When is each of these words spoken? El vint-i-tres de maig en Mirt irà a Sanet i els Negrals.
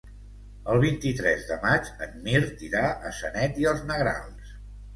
El 0.75 0.79
vint-i-tres 0.83 1.43
de 1.49 1.59
maig 1.67 1.91
en 2.07 2.17
Mirt 2.25 2.65
irà 2.71 2.83
a 3.11 3.15
Sanet 3.21 3.63
i 3.67 3.71
els 3.75 3.87
Negrals. 3.95 4.59